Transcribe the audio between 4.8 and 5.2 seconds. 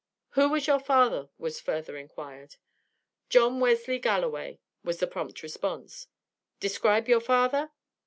was the